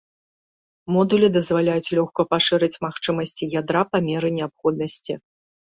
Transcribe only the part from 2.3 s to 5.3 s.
пашырыць магчымасці ядра па меры неабходнасці.